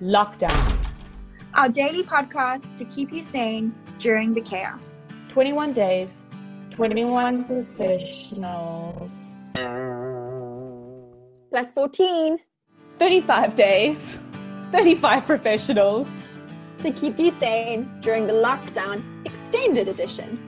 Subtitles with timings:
[0.00, 0.78] Lockdown,
[1.54, 4.94] our daily podcast to keep you sane during the chaos.
[5.28, 6.24] 21 days,
[6.70, 9.42] 21 professionals.
[11.50, 12.38] Plus 14
[13.00, 14.18] 35 days,
[14.70, 16.08] 35 professionals.
[16.76, 20.38] to keep you sane during the lockdown extended edition.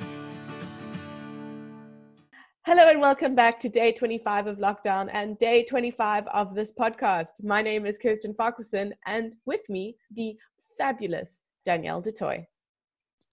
[2.71, 7.43] Hello and welcome back to day 25 of lockdown and day 25 of this podcast.
[7.43, 10.37] My name is Kirsten Farquharson and with me, the
[10.79, 12.47] fabulous Danielle DeToy.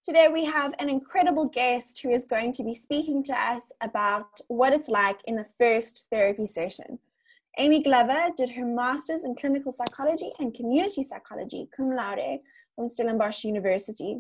[0.04, 4.42] Today we have an incredible guest who is going to be speaking to us about
[4.48, 6.98] what it's like in the first therapy session.
[7.60, 12.40] Amy Glover did her master's in clinical psychology and community psychology, cum laude,
[12.76, 14.20] from Stellenbosch University.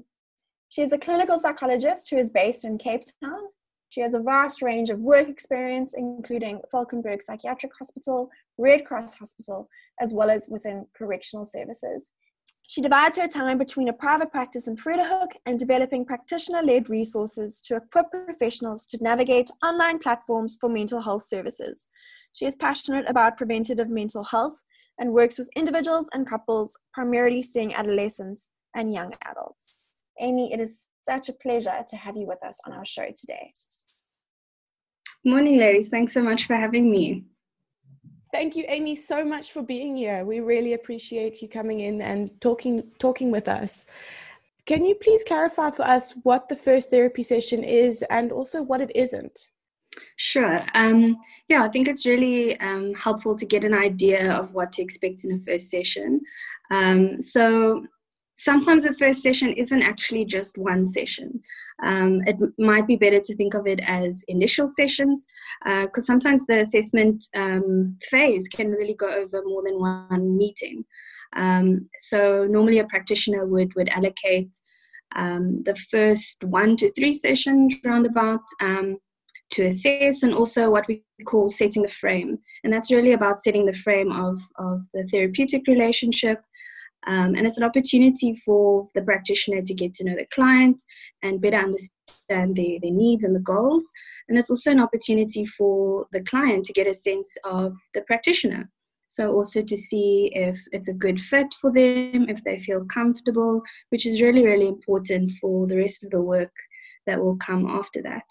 [0.69, 3.47] She is a clinical psychologist who is based in Cape Town.
[3.89, 9.69] She has a vast range of work experience, including Valkenberg Psychiatric Hospital, Red Cross Hospital,
[9.99, 12.09] as well as within correctional services.
[12.67, 17.61] She divides her time between a private practice in Vredehoek and developing practitioner led resources
[17.61, 21.85] to equip professionals to navigate online platforms for mental health services.
[22.33, 24.61] She is passionate about preventative mental health
[24.99, 29.85] and works with individuals and couples, primarily seeing adolescents and young adults.
[30.19, 33.49] Amy, it is such a pleasure to have you with us on our show today.
[35.23, 35.89] Morning, ladies.
[35.89, 37.25] Thanks so much for having me.
[38.33, 40.25] Thank you, Amy, so much for being here.
[40.25, 43.87] We really appreciate you coming in and talking talking with us.
[44.65, 48.81] Can you please clarify for us what the first therapy session is and also what
[48.81, 49.37] it isn't?
[50.17, 50.59] Sure.
[50.73, 54.81] Um, yeah, I think it's really um, helpful to get an idea of what to
[54.81, 56.21] expect in a first session.
[56.69, 57.85] Um, so
[58.37, 61.41] sometimes a first session isn't actually just one session.
[61.83, 65.25] Um, it might be better to think of it as initial sessions
[65.63, 70.85] because uh, sometimes the assessment um, phase can really go over more than one meeting.
[71.35, 74.55] Um, so normally a practitioner would would allocate
[75.15, 78.97] um, the first one to three sessions roundabout um,
[79.49, 83.65] to assess and also what we call setting the frame and that's really about setting
[83.65, 86.41] the frame of, of the therapeutic relationship
[87.05, 90.81] um, and it's an opportunity for the practitioner to get to know the client
[91.23, 93.89] and better understand their, their needs and the goals.
[94.27, 98.69] And it's also an opportunity for the client to get a sense of the practitioner.
[99.09, 103.61] So, also to see if it's a good fit for them, if they feel comfortable,
[103.89, 106.51] which is really, really important for the rest of the work
[107.05, 108.25] that will come after that.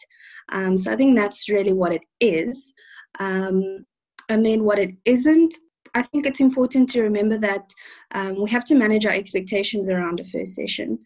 [0.53, 2.75] Um, so, I think that's really what it is.
[3.21, 3.87] Um,
[4.29, 5.55] and then what it isn't
[5.97, 7.73] I think it's important to remember that
[8.15, 10.99] um, we have to manage our expectations around a first session.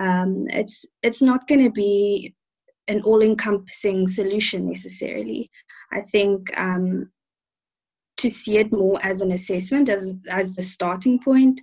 [0.00, 2.34] Um, it's it's not going to be
[2.88, 5.50] an all-encompassing solution necessarily.
[5.92, 7.10] I think um,
[8.16, 11.60] to see it more as an assessment, as as the starting point,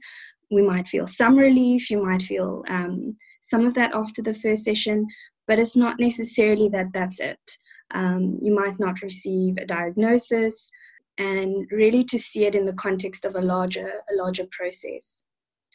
[0.51, 1.89] we might feel some relief.
[1.89, 5.07] You might feel um, some of that after the first session,
[5.47, 7.45] but it's not necessarily that that's it.
[7.91, 10.69] Um, you might not receive a diagnosis
[11.17, 15.23] and really to see it in the context of a larger a larger process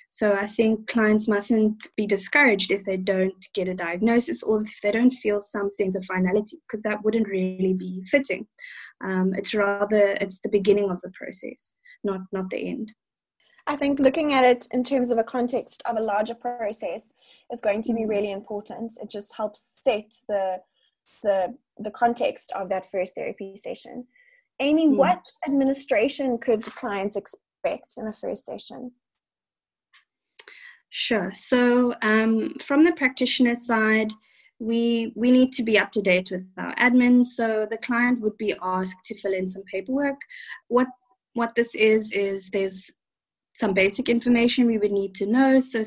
[0.08, 4.78] so i think clients mustn't be discouraged if they don't get a diagnosis or if
[4.82, 8.46] they don't feel some sense of finality because that wouldn't really be fitting
[9.04, 11.74] um, it's rather it's the beginning of the process
[12.04, 12.92] not not the end
[13.66, 17.04] I think looking at it in terms of a context of a larger process
[17.52, 18.08] is going to be mm.
[18.08, 18.92] really important.
[19.00, 20.56] It just helps set the
[21.22, 24.06] the the context of that first therapy session.
[24.62, 24.96] Amy, mm.
[24.96, 28.92] what administration could clients expect in a first session?
[30.90, 31.32] Sure.
[31.34, 34.12] So, um, from the practitioner side,
[34.62, 37.24] we we need to be up to date with our admin.
[37.24, 40.20] So the client would be asked to fill in some paperwork.
[40.68, 40.86] What
[41.34, 42.88] what this is is there's
[43.54, 45.58] some basic information we would need to know.
[45.58, 45.82] So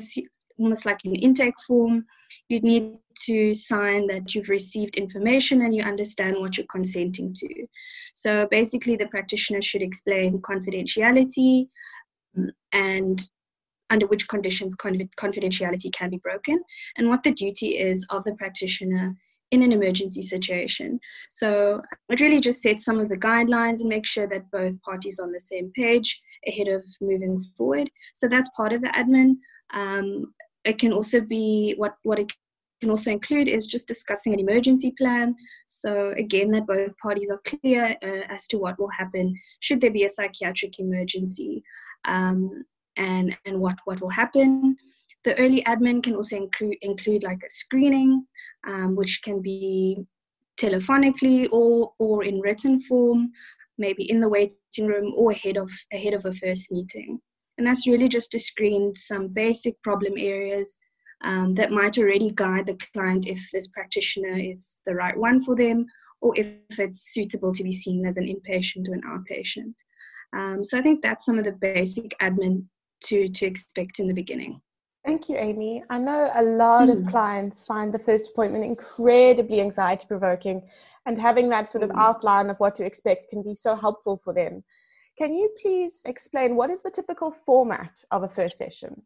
[0.58, 2.04] almost like an intake form,
[2.48, 7.66] you'd need to sign that you've received information and you understand what you're consenting to.
[8.14, 11.68] So basically, the practitioner should explain confidentiality
[12.36, 13.28] um, and
[13.90, 16.60] under which conditions confidentiality can be broken
[16.96, 19.14] and what the duty is of the practitioner
[19.52, 20.98] in an emergency situation.
[21.30, 25.20] So it really just sets some of the guidelines and make sure that both parties
[25.20, 27.88] on the same page ahead of moving forward.
[28.14, 29.36] So that's part of the admin.
[29.72, 30.34] Um,
[30.64, 32.32] it can also be what what it
[32.80, 35.34] can also include is just discussing an emergency plan.
[35.66, 39.90] So again, that both parties are clear uh, as to what will happen should there
[39.90, 41.62] be a psychiatric emergency,
[42.04, 42.64] um,
[42.96, 44.76] and and what what will happen.
[45.24, 48.26] The early admin can also include include like a screening,
[48.66, 49.98] um, which can be
[50.60, 53.30] telephonically or or in written form,
[53.78, 57.20] maybe in the waiting room or ahead of ahead of a first meeting.
[57.58, 60.78] And that's really just to screen some basic problem areas
[61.24, 65.56] um, that might already guide the client if this practitioner is the right one for
[65.56, 65.86] them
[66.20, 69.74] or if it's suitable to be seen as an inpatient or an outpatient.
[70.32, 72.64] Um, so I think that's some of the basic admin
[73.04, 74.60] to, to expect in the beginning.
[75.04, 75.84] Thank you, Amy.
[75.88, 76.92] I know a lot mm.
[76.92, 77.08] of hmm.
[77.08, 80.62] clients find the first appointment incredibly anxiety provoking,
[81.06, 82.00] and having that sort of mm.
[82.00, 84.64] outline of what to expect can be so helpful for them.
[85.16, 89.02] Can you please explain what is the typical format of a first session?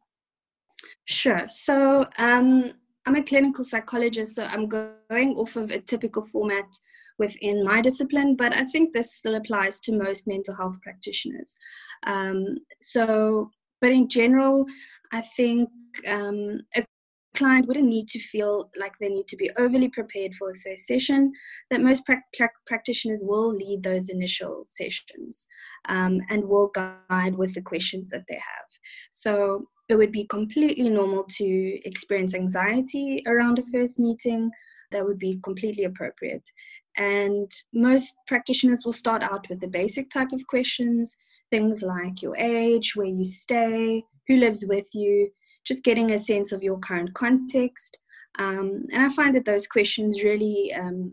[1.05, 1.47] Sure.
[1.49, 2.73] So, um,
[3.07, 6.67] I'm a clinical psychologist, so I'm going off of a typical format
[7.19, 11.57] within my discipline, but I think this still applies to most mental health practitioners.
[12.07, 13.51] Um, so,
[13.81, 14.67] but in general,
[15.13, 15.69] I think
[16.07, 16.85] um, a
[17.35, 20.87] client wouldn't need to feel like they need to be overly prepared for a first
[20.87, 21.33] session,
[21.71, 25.47] that most pra- pra- practitioners will lead those initial sessions
[25.89, 28.70] um, and will guide with the questions that they have.
[29.13, 34.51] So it would be completely normal to experience anxiety around a first meeting.
[34.93, 36.49] That would be completely appropriate.
[36.97, 41.17] And most practitioners will start out with the basic type of questions,
[41.51, 45.31] things like your age, where you stay, who lives with you,
[45.65, 47.99] just getting a sense of your current context.
[48.39, 51.13] Um, and I find that those questions really, um,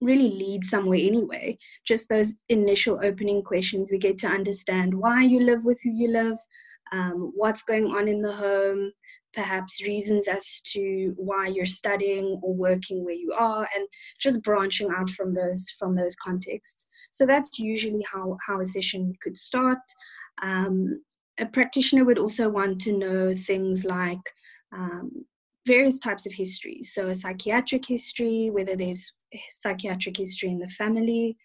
[0.00, 1.58] really lead somewhere anyway.
[1.86, 6.08] Just those initial opening questions, we get to understand why you live with who you
[6.08, 6.38] live,
[6.92, 8.92] um, what's going on in the home,
[9.34, 13.88] perhaps reasons as to why you're studying or working where you are, and
[14.20, 16.88] just branching out from those from those contexts.
[17.10, 19.78] So that's usually how how a session could start.
[20.42, 21.00] Um,
[21.38, 24.20] a practitioner would also want to know things like
[24.72, 25.24] um,
[25.66, 26.80] various types of history.
[26.82, 29.12] So, a psychiatric history, whether there's
[29.50, 31.36] psychiatric history in the family,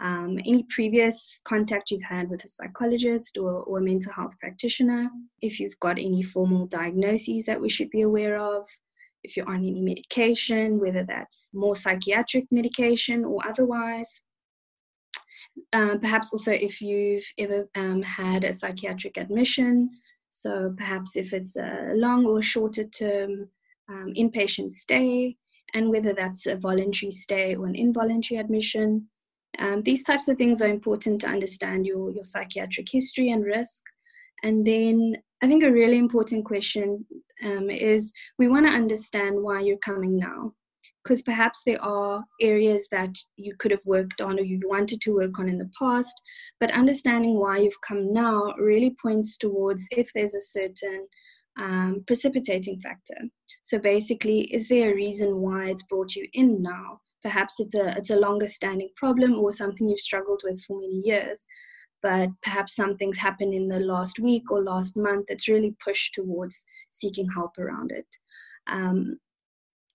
[0.00, 5.08] um, any previous contact you've had with a psychologist or, or a mental health practitioner,
[5.42, 8.64] if you've got any formal diagnoses that we should be aware of,
[9.24, 14.20] if you're on any medication, whether that's more psychiatric medication or otherwise,
[15.72, 19.90] um, perhaps also if you've ever um, had a psychiatric admission,
[20.30, 23.48] so perhaps if it's a long or shorter term
[23.88, 25.36] um, inpatient stay,
[25.74, 29.08] and whether that's a voluntary stay or an involuntary admission.
[29.58, 33.82] Um, these types of things are important to understand your, your psychiatric history and risk.
[34.42, 37.04] And then I think a really important question
[37.44, 40.52] um, is we want to understand why you're coming now
[41.08, 45.14] because perhaps there are areas that you could have worked on or you wanted to
[45.14, 46.20] work on in the past,
[46.60, 51.06] but understanding why you've come now really points towards if there's a certain
[51.58, 53.16] um, precipitating factor.
[53.62, 57.00] So basically, is there a reason why it's brought you in now?
[57.22, 61.02] Perhaps it's a it's a longer standing problem or something you've struggled with for many
[61.04, 61.44] years,
[62.02, 66.64] but perhaps something's happened in the last week or last month that's really pushed towards
[66.90, 68.06] seeking help around it.
[68.68, 69.18] Um,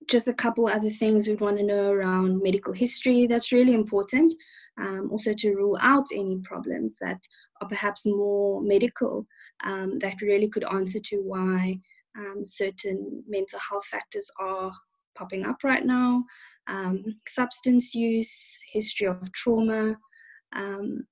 [0.09, 4.33] just a couple other things we'd want to know around medical history that's really important.
[4.79, 7.19] Um, also to rule out any problems that
[7.61, 9.27] are perhaps more medical
[9.63, 11.79] um, that really could answer to why
[12.17, 14.71] um, certain mental health factors are
[15.15, 16.23] popping up right now.
[16.67, 19.97] Um, substance use, history of trauma,
[20.55, 21.05] um,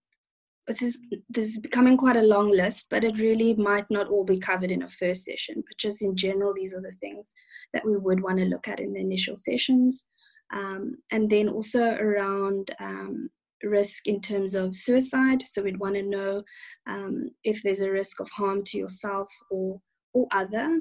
[0.67, 0.99] this is
[1.29, 4.71] this is becoming quite a long list, but it really might not all be covered
[4.71, 5.55] in a first session.
[5.67, 7.33] But just in general, these are the things
[7.73, 10.05] that we would want to look at in the initial sessions,
[10.53, 13.29] um, and then also around um,
[13.63, 15.43] risk in terms of suicide.
[15.45, 16.43] So we'd want to know
[16.87, 19.81] um, if there's a risk of harm to yourself or
[20.13, 20.79] or other.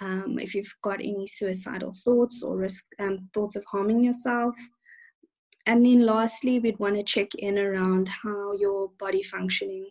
[0.00, 4.54] Um, if you've got any suicidal thoughts or risk um, thoughts of harming yourself,
[5.66, 9.86] and then lastly, we'd want to check in around how your body functioning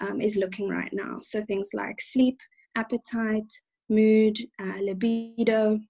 [0.00, 1.20] um, is looking right now.
[1.22, 2.38] So things like sleep,
[2.76, 3.50] appetite,
[3.88, 5.80] mood, uh, libido,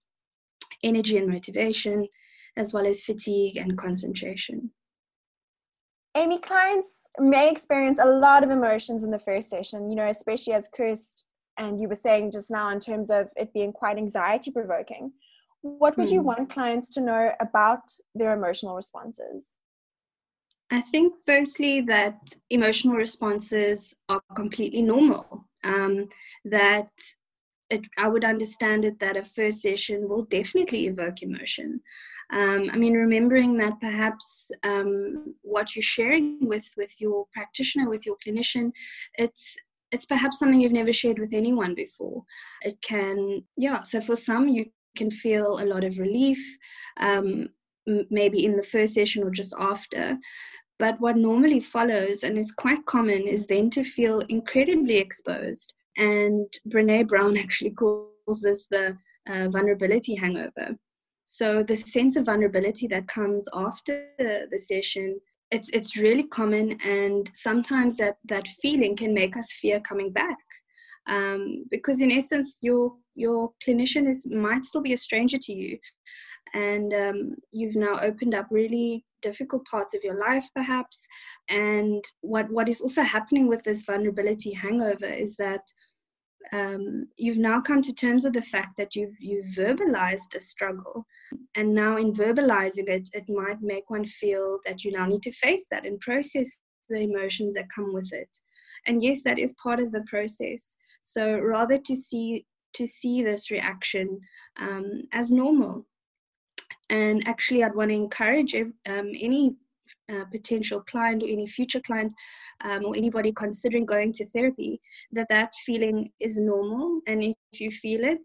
[0.84, 2.06] energy and motivation,
[2.56, 4.70] as well as fatigue and concentration.
[6.14, 10.52] Amy, clients may experience a lot of emotions in the first session, you know, especially
[10.52, 11.24] as Kirst
[11.62, 15.12] and you were saying just now in terms of it being quite anxiety provoking.
[15.62, 16.14] What would hmm.
[16.14, 17.80] you want clients to know about
[18.14, 19.54] their emotional responses?
[20.70, 22.18] I think, firstly, that
[22.50, 25.46] emotional responses are completely normal.
[25.64, 26.08] Um,
[26.46, 26.90] that
[27.70, 31.80] it, I would understand it that a first session will definitely evoke emotion.
[32.32, 38.04] Um, I mean, remembering that perhaps um, what you're sharing with with your practitioner, with
[38.06, 38.72] your clinician,
[39.14, 39.56] it's
[39.92, 42.22] it's perhaps something you've never shared with anyone before.
[42.62, 43.82] It can, yeah.
[43.82, 46.38] So for some, you can feel a lot of relief,
[46.98, 47.48] um,
[48.10, 50.16] maybe in the first session or just after.
[50.78, 56.46] But what normally follows and is quite common is then to feel incredibly exposed And
[56.68, 58.96] Brene Brown actually calls this the
[59.28, 60.76] uh, vulnerability hangover.
[61.26, 65.18] So the sense of vulnerability that comes after the, the session,
[65.52, 70.38] it's it's really common, and sometimes that that feeling can make us fear coming back,
[71.06, 75.78] um, because in essence, your your clinician is might still be a stranger to you,
[76.54, 81.06] and um, you've now opened up really difficult parts of your life perhaps.
[81.48, 85.62] And what what is also happening with this vulnerability hangover is that
[86.52, 91.06] um, you've now come to terms with the fact that you've you've verbalized a struggle.
[91.56, 95.32] And now in verbalizing it it might make one feel that you now need to
[95.32, 96.50] face that and process
[96.88, 98.28] the emotions that come with it.
[98.86, 100.76] And yes that is part of the process.
[101.02, 104.18] So rather to see to see this reaction
[104.58, 105.86] um, as normal.
[106.90, 109.56] And actually i'd want to encourage um, any
[110.30, 112.12] potential client or any future client
[112.64, 114.80] um, or anybody considering going to therapy
[115.12, 117.00] that that feeling is normal.
[117.06, 118.20] And if you feel it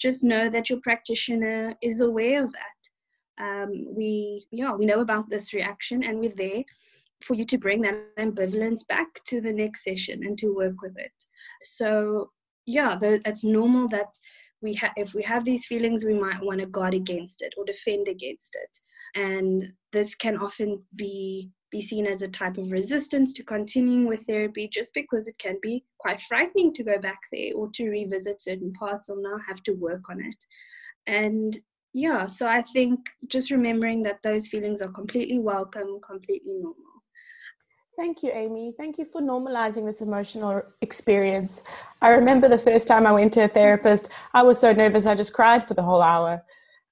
[0.00, 3.44] just know that your practitioner is aware of that.
[3.44, 6.62] Um, we yeah we know about this reaction and we're there
[7.24, 10.96] for you to bring that ambivalence back to the next session and to work with
[10.96, 11.12] it.
[11.62, 12.30] So
[12.66, 14.08] yeah it's normal that
[14.62, 17.64] we have if we have these feelings we might want to guard against it or
[17.64, 18.78] defend against it.
[19.20, 24.26] And this can often be be seen as a type of resistance to continuing with
[24.26, 28.42] therapy just because it can be quite frightening to go back there or to revisit
[28.42, 30.36] certain parts or now have to work on it.
[31.06, 31.58] And
[31.92, 36.74] yeah so i think just remembering that those feelings are completely welcome completely normal
[37.96, 38.72] Thank you, Amy.
[38.76, 41.62] Thank you for normalizing this emotional experience.
[42.00, 45.14] I remember the first time I went to a therapist, I was so nervous I
[45.14, 46.42] just cried for the whole hour.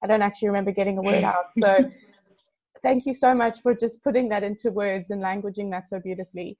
[0.03, 1.51] I don't actually remember getting a word out.
[1.51, 1.91] So
[2.83, 6.57] thank you so much for just putting that into words and languaging that so beautifully.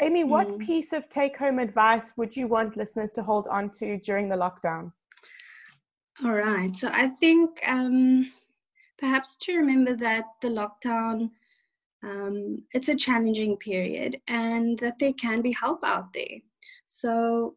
[0.00, 0.58] Amy, what mm.
[0.60, 4.36] piece of take home advice would you want listeners to hold on to during the
[4.36, 4.92] lockdown?
[6.24, 6.74] All right.
[6.74, 8.32] So I think um,
[8.98, 11.30] perhaps to remember that the lockdown
[12.04, 16.38] um, it's a challenging period and that there can be help out there.
[16.86, 17.56] So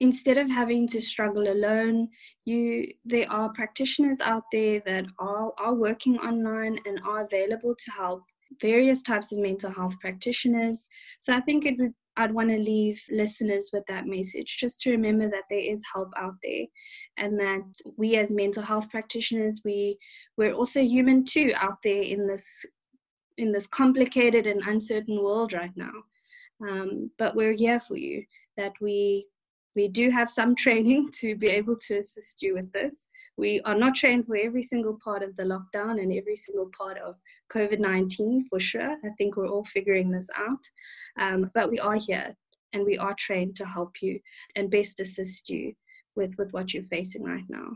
[0.00, 2.08] instead of having to struggle alone,
[2.44, 7.90] you there are practitioners out there that are, are working online and are available to
[7.92, 8.22] help
[8.60, 10.88] various types of mental health practitioners.
[11.20, 14.90] So I think it would I'd want to leave listeners with that message just to
[14.90, 16.66] remember that there is help out there
[17.16, 17.62] and that
[17.96, 19.96] we as mental health practitioners we
[20.36, 22.66] we're also human too out there in this
[23.38, 25.92] in this complicated and uncertain world right now.
[26.68, 28.24] Um, but we're here for you.
[28.56, 29.26] That we
[29.74, 33.06] we do have some training to be able to assist you with this.
[33.38, 36.98] We are not trained for every single part of the lockdown and every single part
[36.98, 37.16] of
[37.52, 38.96] COVID 19 for sure.
[39.04, 40.64] I think we're all figuring this out.
[41.18, 42.36] Um, but we are here
[42.72, 44.20] and we are trained to help you
[44.56, 45.72] and best assist you
[46.14, 47.70] with, with what you're facing right now.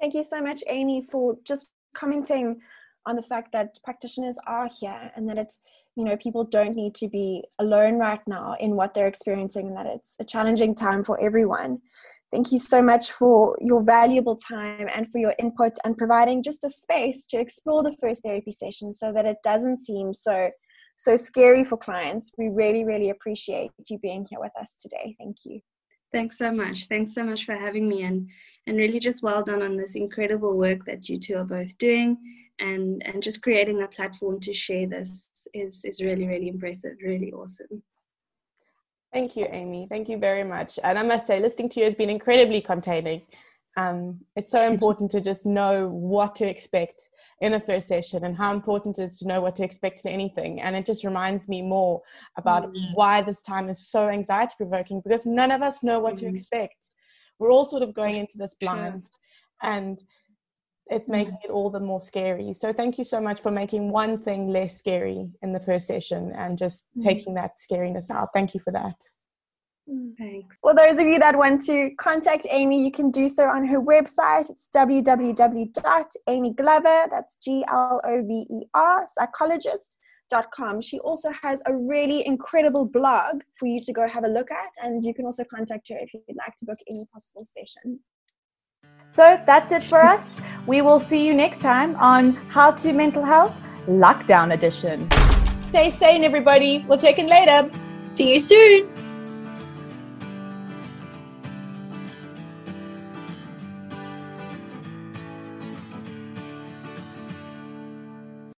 [0.00, 2.60] Thank you so much, Amy, for just commenting
[3.06, 5.60] on the fact that practitioners are here and that it's
[5.96, 9.76] you know people don't need to be alone right now in what they're experiencing and
[9.76, 11.80] that it's a challenging time for everyone.
[12.32, 16.64] Thank you so much for your valuable time and for your input and providing just
[16.64, 20.50] a space to explore the first therapy session so that it doesn't seem so
[20.98, 22.32] so scary for clients.
[22.36, 25.14] We really really appreciate you being here with us today.
[25.18, 25.60] Thank you.
[26.12, 26.86] Thanks so much.
[26.86, 28.28] Thanks so much for having me and
[28.66, 32.16] and really just well done on this incredible work that you two are both doing
[32.58, 37.32] and and just creating a platform to share this is is really really impressive really
[37.32, 37.82] awesome.
[39.12, 39.86] Thank you amy.
[39.88, 40.78] Thank you very much.
[40.82, 43.22] And i must say listening to you has been incredibly containing.
[43.76, 47.08] Um, it's so important to just know what to expect
[47.42, 50.10] in a first session and how important it is to know what to expect in
[50.10, 50.60] anything.
[50.62, 52.00] And it just reminds me more
[52.38, 52.94] about mm.
[52.94, 56.20] why this time is so anxiety provoking because none of us know what mm.
[56.20, 56.90] to expect.
[57.38, 59.04] We're all sort of going into this blind.
[59.62, 59.70] Sure.
[59.70, 60.02] and
[60.88, 61.44] it's making mm.
[61.44, 62.52] it all the more scary.
[62.52, 66.32] So thank you so much for making one thing less scary in the first session
[66.36, 67.02] and just mm.
[67.02, 68.28] taking that scariness out.
[68.32, 68.94] Thank you for that.
[69.90, 70.16] Mm.
[70.16, 70.56] Thanks.
[70.62, 73.80] Well, those of you that want to contact Amy, you can do so on her
[73.80, 74.50] website.
[74.50, 80.80] It's www.amyglover, that's G L O V E R, psychologist.com.
[80.80, 84.70] She also has a really incredible blog for you to go have a look at,
[84.82, 88.00] and you can also contact her if you'd like to book any possible sessions.
[89.08, 90.36] So that's it for us.
[90.66, 93.54] We will see you next time on How to Mental Health
[93.86, 95.08] Lockdown Edition.
[95.60, 96.84] Stay sane, everybody.
[96.88, 97.70] We'll check in later.
[98.14, 99.05] See you soon.